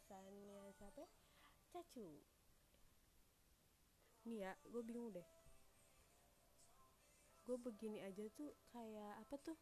[0.00, 1.04] requestannya siapa?
[1.68, 2.08] Cacu.
[4.24, 5.28] Nih ya gue bingung deh.
[7.44, 9.58] Gue begini aja tuh kayak apa tuh?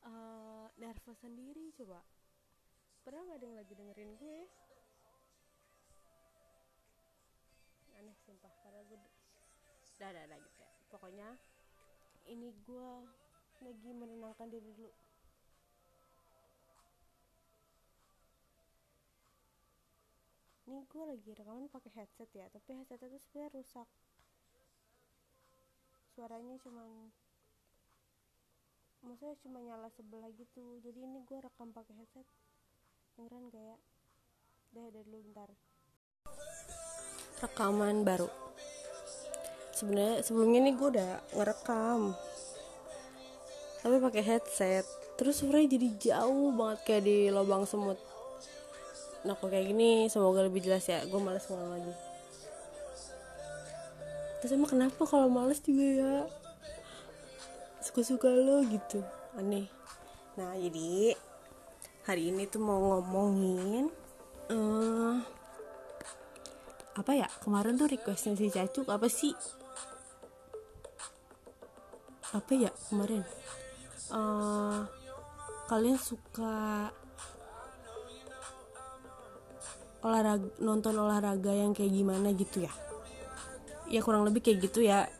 [0.00, 2.00] Uh, nervous sendiri coba.
[3.04, 4.40] Padahal nggak ada yang lagi dengerin gue?
[8.00, 8.98] Aneh sumpah karena gue
[10.00, 10.70] dah dah dah gitu ya.
[10.88, 11.28] Pokoknya
[12.32, 12.88] ini gue
[13.60, 15.07] lagi menenangkan diri dulu
[20.68, 23.88] ini gue lagi rekaman pakai headset ya tapi headset itu sebenarnya rusak.
[26.12, 27.08] Suaranya cuman
[29.00, 30.76] maksudnya cuma nyala sebelah gitu.
[30.84, 32.28] Jadi ini gue rekam pakai headset.
[33.16, 33.76] Dengeran gak ya?
[34.76, 35.48] Deh ada dulu bentar.
[37.40, 38.28] Rekaman baru.
[39.72, 42.12] Sebenarnya sebelumnya nih gue udah ngerekam.
[43.80, 44.84] Tapi pakai headset.
[45.16, 48.17] Terus suaranya jadi jauh banget kayak di lubang semut
[49.26, 51.02] nah kok kayak gini semoga lebih jelas ya.
[51.08, 51.94] Gue males ngulang lagi.
[54.38, 56.14] Terus emang kenapa kalau males juga ya?
[57.82, 59.02] Suka-suka lo gitu.
[59.34, 59.66] Aneh.
[60.38, 61.18] Nah jadi
[62.06, 63.90] hari ini tuh mau ngomongin
[64.54, 65.18] uh,
[66.94, 67.26] apa ya?
[67.42, 69.34] Kemarin tuh requestnya si Cacuk apa sih?
[72.30, 73.26] Apa ya kemarin?
[74.08, 74.86] Uh,
[75.66, 76.88] kalian suka
[79.98, 82.72] olahraga nonton olahraga yang kayak gimana gitu ya?
[83.90, 85.10] Ya kurang lebih kayak gitu ya.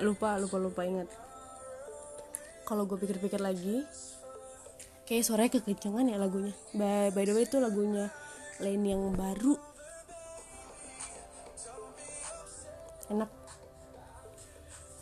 [0.00, 1.08] Lupa lupa lupa ingat.
[2.64, 3.82] Kalau gue pikir-pikir lagi
[5.10, 6.54] kayak suaranya kekencangan ya lagunya.
[6.70, 8.08] By, by the way itu lagunya
[8.62, 9.58] lain yang baru.
[13.10, 13.30] Enak.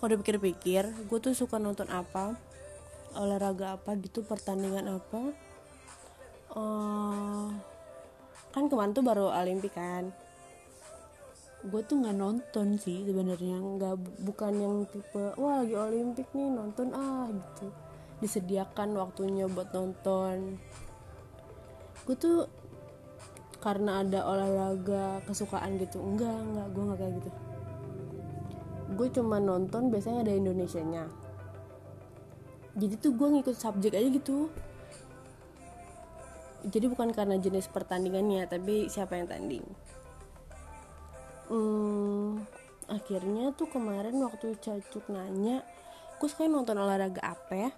[0.00, 2.34] Kalau dipikir-pikir gue tuh suka nonton apa?
[3.14, 4.24] Olahraga apa gitu?
[4.24, 5.22] Pertandingan apa?
[6.56, 7.52] Uh,
[8.54, 10.10] kan kemarin tuh baru olimpik kan?
[11.66, 13.58] Gue tuh nggak nonton sih sebenarnya.
[13.60, 13.94] Nggak
[14.24, 17.68] bukan yang tipe wah lagi olimpik nih nonton ah gitu.
[18.22, 20.58] Disediakan waktunya buat nonton.
[22.06, 22.48] Gue tuh
[23.58, 25.98] karena ada olahraga kesukaan gitu.
[26.00, 27.30] Enggak enggak gue nggak kayak gitu.
[28.96, 31.06] Gue cuma nonton biasanya ada Indonesia nya
[32.78, 34.46] jadi tuh gue ngikut subjek aja gitu
[36.66, 39.66] jadi bukan karena jenis pertandingannya tapi siapa yang tanding.
[41.48, 42.44] Hmm,
[42.90, 45.64] akhirnya tuh kemarin waktu cacuk nanya
[46.18, 47.70] gue sekarang nonton olahraga apa ya?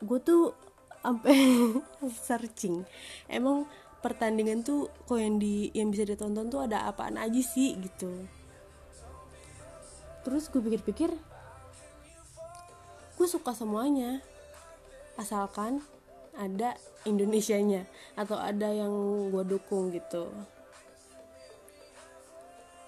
[0.00, 0.54] Gue tuh
[1.02, 1.36] sampai
[2.26, 2.86] searching.
[3.26, 3.66] Emang
[4.00, 8.24] pertandingan tuh kok yang di yang bisa ditonton tuh ada apaan aja sih gitu.
[10.22, 11.10] Terus gue pikir-pikir
[13.18, 14.22] gue suka semuanya.
[15.18, 15.84] Asalkan
[16.40, 16.72] ada
[17.04, 17.84] Indonesianya
[18.16, 18.92] atau ada yang
[19.28, 20.32] gue dukung gitu.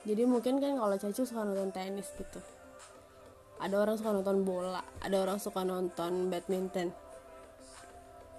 [0.09, 2.41] Jadi mungkin kan kalau Cacu suka nonton tenis gitu.
[3.61, 6.91] Ada orang suka nonton bola ada orang suka nonton badminton.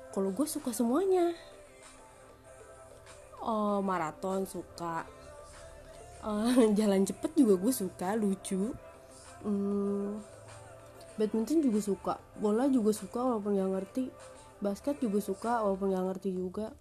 [0.09, 1.31] Kalau gue suka semuanya.
[3.39, 5.05] Oh maraton suka.
[6.25, 8.73] Uh, jalan cepet juga gue suka lucu.
[9.45, 10.23] Hmm,
[11.15, 14.03] badminton juga suka bola juga suka walaupun gak ngerti
[14.63, 16.71] basket juga suka walaupun gak ngerti juga.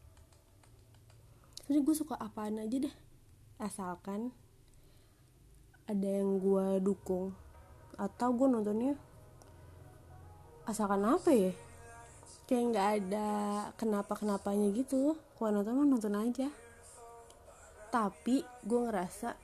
[1.66, 2.94] Jadi gue suka apaan aja deh
[3.58, 4.30] asalkan
[5.90, 7.34] ada yang gue dukung.
[7.98, 8.94] Atau gue nontonnya
[10.64, 11.52] asalkan apa ya?
[12.46, 13.28] Kayak nggak ada
[13.74, 15.18] kenapa kenapanya gitu.
[15.18, 16.48] Gue nonton mah nonton aja.
[17.90, 19.34] Tapi gue ngerasa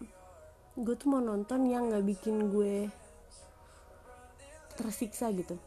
[0.78, 2.86] gue tuh mau nonton yang nggak bikin gue
[4.78, 5.58] tersiksa gitu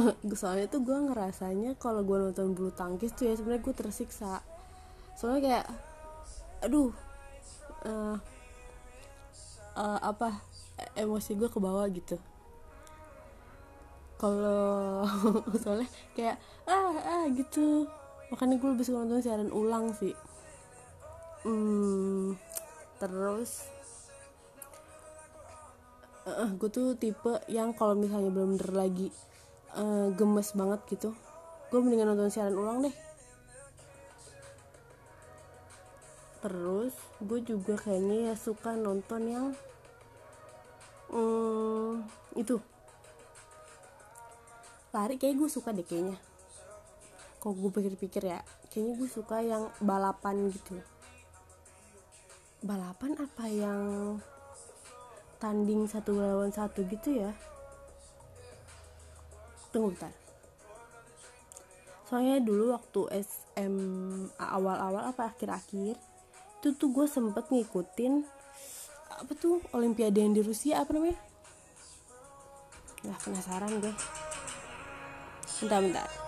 [0.40, 4.42] soalnya tuh gue ngerasanya kalau gue nonton bulu tangkis tuh ya sebenarnya gue tersiksa.
[5.18, 5.66] Soalnya kayak
[6.58, 6.90] aduh
[7.86, 8.16] uh,
[9.78, 10.42] uh, apa
[10.98, 12.18] emosi gue ke bawah gitu.
[14.18, 15.06] Kalau
[15.62, 16.36] soalnya kayak
[16.66, 17.86] ah ah gitu.
[18.28, 20.12] Makanya gue lebih suka nonton siaran ulang sih.
[21.46, 22.34] Hmm,
[22.98, 23.70] terus
[26.26, 29.08] uh, gue tuh tipe yang kalau misalnya belum lagi
[29.76, 31.10] uh, gemes banget gitu.
[31.68, 32.94] Gue mendingan nonton siaran ulang deh.
[36.40, 39.46] Terus gue juga kayaknya ya suka nonton yang
[41.12, 42.06] um,
[42.38, 42.62] itu.
[44.94, 46.16] Lari kayak gue suka deh kayaknya.
[47.42, 48.40] Kok gue pikir-pikir ya
[48.72, 50.80] kayaknya gue suka yang balapan gitu.
[52.64, 53.82] Balapan apa yang
[55.38, 57.30] tanding satu lawan satu gitu ya
[59.78, 60.10] tunggu bentar.
[62.10, 65.94] Soalnya dulu waktu SMA awal-awal apa akhir-akhir
[66.58, 68.26] itu tuh gue sempet ngikutin
[69.22, 71.14] apa tuh olimpiade yang di Rusia apa namanya?
[73.06, 73.94] Nah penasaran gue
[75.58, 76.27] Bentar bentar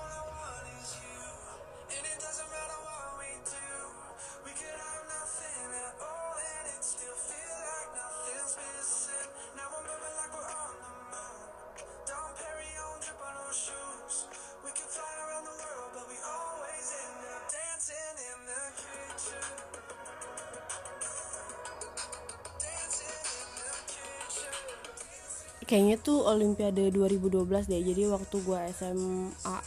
[25.71, 27.79] kayaknya tuh Olimpiade 2012 deh.
[27.79, 29.59] Jadi waktu gue SMA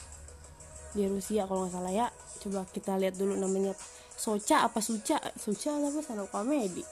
[0.92, 2.08] di Rusia kalau nggak salah ya.
[2.44, 3.72] Coba kita lihat dulu namanya.
[4.14, 6.86] Socha apa Suca Suca apa stand komedi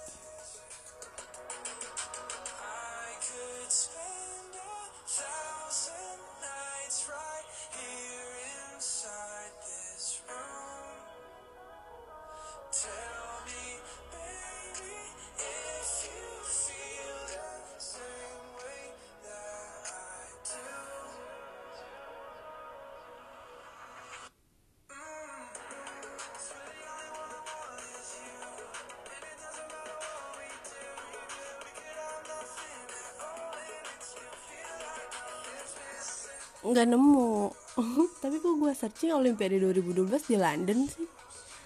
[36.61, 37.49] nggak nemu.
[38.21, 41.07] Tapi kok gue searching Olimpiade 2012 di London sih.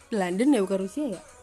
[0.09, 1.34] Di London ya bukan Rusia ya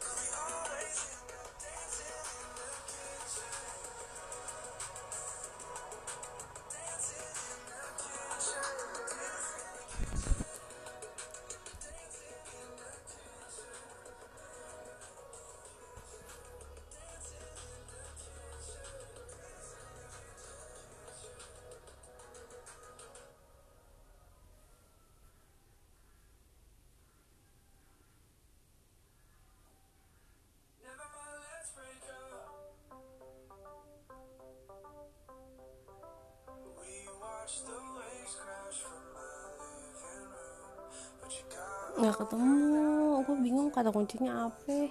[42.02, 43.22] nggak ketemu.
[43.22, 44.90] Gue bingung kata kuncinya apa.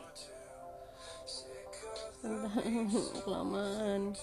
[3.27, 4.15] Kelamaan.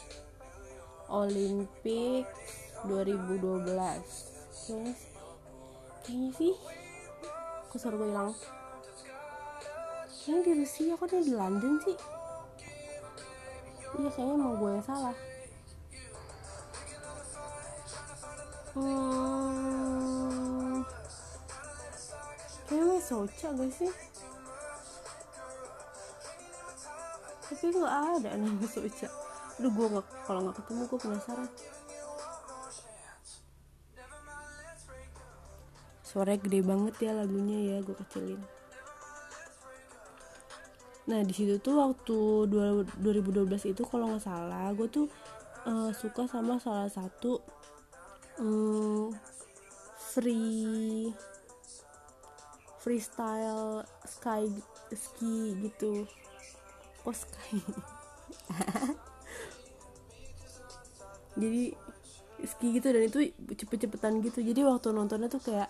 [1.08, 2.24] Olimpik
[2.88, 3.76] 2012
[4.64, 4.94] kayaknya
[6.04, 6.54] kayaknya sih.
[7.68, 8.32] Aku suruh gue hilang.
[10.08, 11.96] Kayaknya di Rusia kok dia di London sih?
[14.00, 15.16] Iya kayaknya emang gue yang salah.
[18.76, 19.77] Hmm,
[22.68, 23.92] kayaknya Socha gak sih?
[27.48, 29.08] Tapi nggak ada nama Socha
[29.58, 31.48] Aduh gue gak, kalau nggak ketemu gue penasaran.
[36.06, 38.40] Suaranya gede banget ya lagunya ya gue kecilin.
[41.08, 45.06] Nah di situ tuh waktu 2012 itu kalau nggak salah gue tuh
[45.66, 47.40] uh, suka sama salah satu
[48.38, 49.10] um,
[50.12, 51.10] free
[52.88, 54.48] freestyle sky
[54.96, 56.08] ski gitu.
[57.04, 57.60] Oh sky.
[61.40, 61.76] Jadi
[62.48, 64.40] ski gitu dan itu cepet-cepetan gitu.
[64.40, 65.68] Jadi waktu nontonnya tuh kayak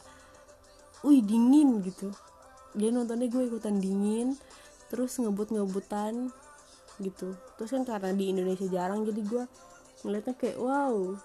[1.03, 2.15] wih dingin gitu.
[2.79, 4.39] Dia nontonnya gue ikutan dingin
[4.87, 6.31] terus ngebut-ngebutan
[7.03, 7.35] gitu.
[7.59, 9.45] Terus kan karena di Indonesia jarang jadi gue
[10.07, 11.19] ngeliatnya kayak wow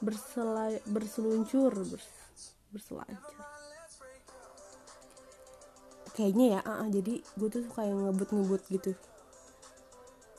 [0.00, 2.08] berselai berseluncur bers,
[2.72, 3.37] berselancar
[6.18, 8.90] kayaknya ya uh, uh, jadi gue tuh kayak ngebut-ngebut gitu.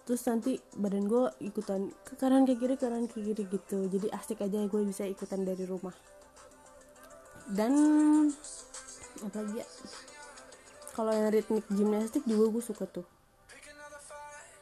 [0.04, 3.88] Terus nanti badan gue ikutan ke kanan ke kiri kanan ke kiri gitu.
[3.88, 5.96] Jadi asik aja gue bisa ikutan dari rumah.
[7.48, 7.72] Dan
[9.24, 9.68] apa lagi ya?
[10.92, 13.08] Kalau yang ritmik gimnastik juga gue suka tuh.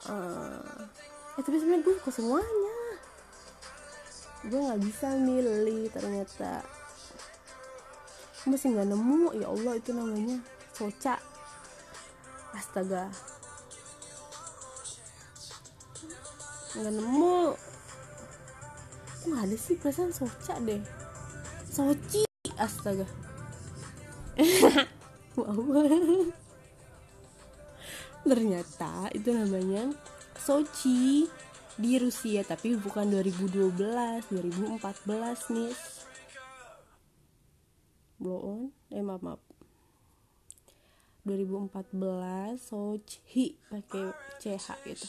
[0.05, 0.85] Uh,
[1.33, 2.77] eh tapi sebenarnya gue suka semuanya.
[4.45, 6.61] Gue nggak bisa milih ternyata.
[8.45, 11.17] Masih nggak nemu ya Allah itu namanya soca
[12.53, 13.09] astaga.
[16.77, 17.57] Nggak nemu.
[19.25, 19.75] Nggak ada sih?
[19.81, 20.81] Perasaan soca deh.
[21.65, 22.21] Soci
[22.61, 23.05] astaga.
[25.37, 26.33] Wow.
[28.25, 29.93] Ternyata itu namanya
[30.33, 31.29] Sochi
[31.77, 33.69] di Rusia tapi bukan 2012
[34.33, 34.81] 2014
[35.53, 35.73] nih
[38.17, 38.61] blow on.
[38.89, 39.46] Eh maaf maaf
[41.27, 45.07] 2014 Sochi pakai CH gitu.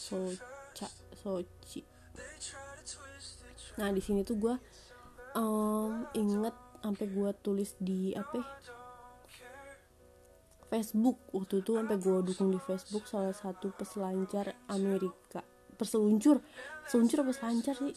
[0.00, 1.84] Socha Sochi.
[3.76, 4.54] Nah di sini tuh gue
[5.36, 8.46] um, inget sampai gue tulis di apa ya?
[10.72, 11.20] Facebook.
[11.36, 15.44] Waktu itu sampai gue dukung di Facebook salah satu peselancar Amerika.
[15.76, 16.40] Perseluncur
[16.88, 17.92] seluncur apa selancar sih?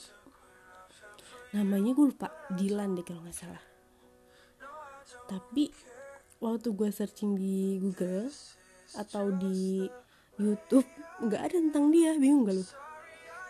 [1.55, 2.27] Namanya gue lupa.
[2.51, 3.63] Dilan deh kalau nggak salah.
[5.25, 5.71] Tapi
[6.43, 8.27] waktu gue searching di Google
[8.95, 9.87] atau di
[10.35, 10.87] YouTube
[11.23, 12.65] nggak ada tentang dia bingung gak lu?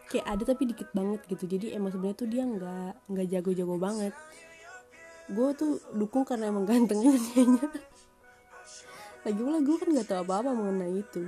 [0.05, 1.49] Kayak ada tapi dikit banget gitu.
[1.49, 4.13] Jadi emang sebenarnya tuh dia nggak nggak jago-jago banget.
[5.33, 7.67] Gue tuh dukung karena emang gantengnya kayaknya
[9.25, 11.25] lagi pula gue kan nggak tahu apa-apa mengenai itu.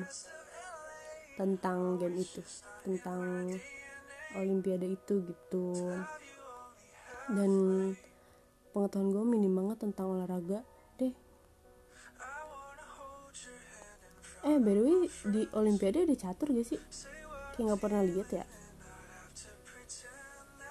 [1.34, 2.42] Tentang game itu
[2.86, 3.50] tentang
[4.38, 5.66] olimpiade itu gitu.
[7.34, 7.52] Dan
[8.78, 10.62] pengetahuan gue minim banget tentang olahraga
[14.48, 16.80] eh by the way di olimpiade ada catur gak sih?
[17.52, 18.46] Kayak nggak pernah lihat ya?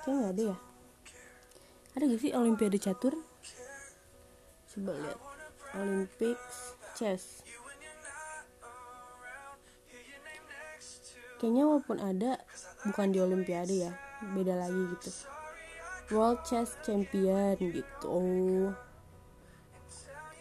[0.01, 0.57] Kayak nggak ada ya?
[1.93, 3.15] Ada gak sih olimpiade catur?
[4.73, 5.19] Coba lihat.
[5.77, 6.57] Olympics
[6.97, 7.45] chess.
[11.37, 12.41] Kayaknya walaupun ada
[12.89, 13.93] bukan di olimpiade ya.
[14.33, 15.13] Beda lagi gitu.
[16.17, 18.21] World Chess Champion gitu.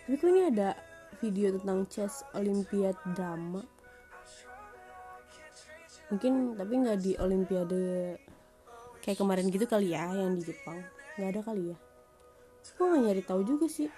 [0.06, 0.78] Tapi kok ini ada
[1.22, 3.64] video tentang chess Olympiad drama
[6.10, 8.14] mungkin tapi nggak di Olimpiade
[9.02, 10.82] kayak kemarin gitu kali ya yang di Jepang.
[11.18, 11.78] Nggak ada kali ya?
[12.74, 13.90] Gue nggak nyari tahu juga sih.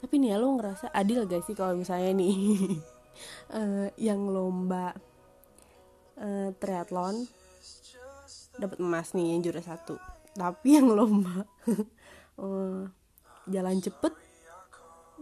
[0.00, 2.34] Tapi nih ya lo ngerasa adil gak sih kalau misalnya nih?
[3.52, 4.96] Uh, yang lomba
[6.16, 7.28] uh, triathlon
[8.56, 10.00] dapat emas nih yang juara satu.
[10.34, 11.44] Tapi yang lomba
[12.40, 12.88] uh,
[13.50, 14.14] jalan cepet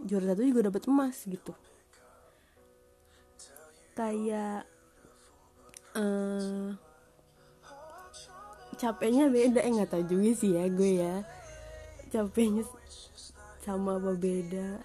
[0.05, 1.51] juara satu juga dapat emas gitu.
[3.97, 4.63] Kayak
[5.97, 6.71] uh,
[8.79, 9.59] capeknya beda.
[9.59, 11.15] Eh tahu juga sih ya gue ya.
[12.13, 12.63] Capeknya
[13.59, 14.79] sama apa beda.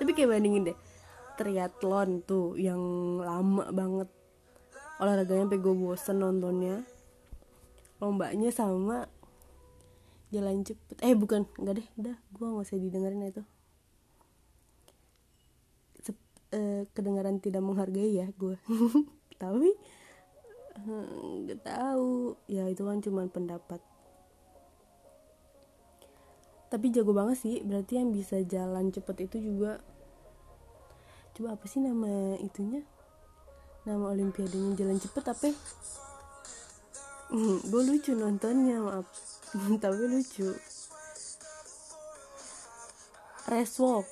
[0.00, 0.78] Tapi kayak bandingin deh
[1.38, 2.80] triathlon tuh yang
[3.22, 4.08] lama banget.
[5.00, 6.84] Olahraganya sampai gue bosen nontonnya.
[8.00, 9.08] Lombanya sama
[10.30, 10.96] jalan cepet.
[11.02, 11.46] Eh bukan.
[11.58, 11.88] Nggak deh.
[11.98, 13.42] Udah gue nggak usah didengerin itu.
[16.02, 16.16] Sep,
[16.54, 18.56] eh, kedengaran tidak menghargai ya gue
[19.42, 19.74] tapi
[21.44, 22.38] nggak tahu.
[22.46, 23.82] Ya itu kan cuma pendapat.
[26.70, 27.56] Tapi jago banget sih.
[27.66, 29.82] Berarti yang bisa jalan cepet itu juga
[31.34, 32.86] coba apa sih nama itunya?
[33.84, 35.50] Nama olimpiadenya jalan cepet apa?
[37.70, 39.29] Gue lucu nontonnya maaf
[39.82, 40.54] tapi lucu.
[43.50, 44.06] Race walk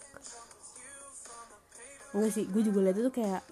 [2.17, 3.45] enggak sih gue juga lihat itu kayak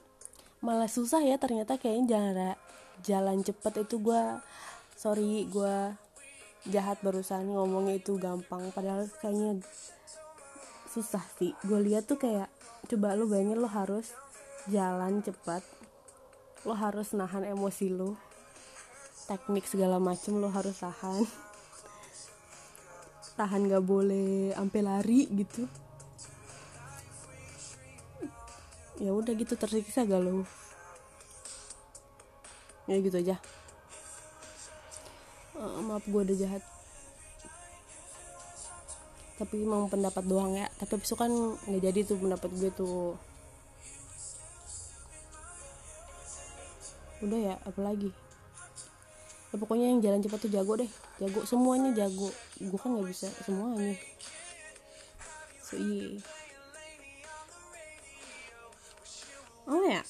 [0.64, 2.57] malah susah ya ternyata kayaknya jalan
[3.05, 4.23] jalan cepet itu gue
[4.97, 5.93] sorry gue
[6.73, 9.62] jahat barusan ngomongnya itu gampang padahal kayaknya
[10.90, 11.52] susah sih.
[11.62, 12.49] Gue lihat tuh kayak
[12.88, 14.16] coba lu bayangin lo harus
[14.66, 15.61] jalan cepat
[16.66, 18.19] lo harus nahan emosi lo
[19.31, 21.23] teknik segala macem lo harus tahan
[23.37, 25.69] tahan gak boleh sampai lari gitu.
[28.97, 30.49] Ya udah gitu tersiksa gak lo
[32.87, 33.37] ya gitu aja.
[35.59, 36.62] Uh, maaf gue udah jahat.
[39.37, 40.71] Tapi emang pendapat doang ya.
[40.81, 41.33] Tapi besok kan
[41.66, 43.19] nggak jadi tuh pendapat gue tuh.
[47.26, 48.14] Udah ya apalagi
[49.52, 50.90] ya pokoknya yang jalan cepat tuh jago deh.
[51.22, 52.28] Jago semuanya jago.
[52.58, 53.94] Gue kan nggak bisa semuanya.
[55.62, 56.18] So iya.
[59.66, 60.02] Oh ya?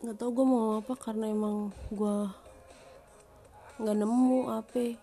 [0.00, 2.16] Nggak tau gue mau apa karena emang gue
[3.80, 4.96] nggak nemu apa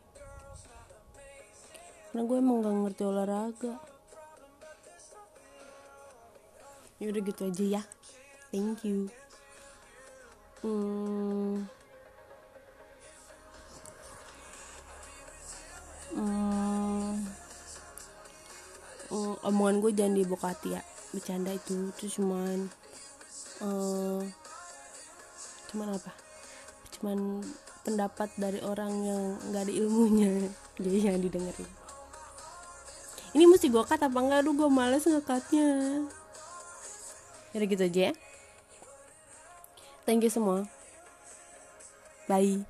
[2.08, 3.74] karena gue emang nggak ngerti olahraga.
[6.98, 7.82] Ya udah gitu aja ya.
[8.50, 9.27] Thank you
[10.64, 11.54] hmm,
[16.18, 17.14] hmm,
[19.10, 20.82] hmm, omongan gue jangan dibawa hati ya.
[21.14, 22.70] Bercanda itu itu cuman
[23.66, 24.22] uh,
[25.74, 26.12] cuman apa?
[26.98, 27.44] Cuman
[27.84, 30.32] pendapat dari orang yang nggak ada ilmunya.
[30.82, 31.70] Jadi jangan didengerin.
[33.36, 35.70] Ini mesti gue cut apa enggak aduh gue males ngekatnya
[37.58, 38.14] jadi gitu aja ya
[40.08, 40.64] thank you semua.
[42.32, 42.64] Bye